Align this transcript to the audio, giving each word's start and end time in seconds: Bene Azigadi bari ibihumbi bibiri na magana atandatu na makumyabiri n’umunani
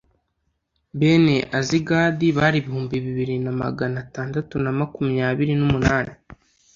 Bene 0.99 1.35
Azigadi 1.57 2.27
bari 2.37 2.57
ibihumbi 2.61 2.95
bibiri 3.05 3.35
na 3.45 3.51
magana 3.61 3.95
atandatu 4.05 4.53
na 4.63 4.71
makumyabiri 4.77 5.53
n’umunani 5.57 6.13